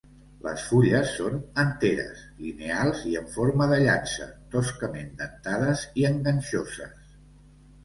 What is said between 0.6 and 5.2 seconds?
fulles són enteres, lineals i en forma de llança, toscament